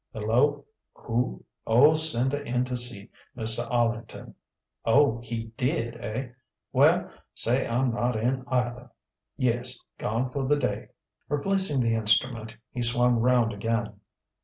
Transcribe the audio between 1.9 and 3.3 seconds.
send her in to see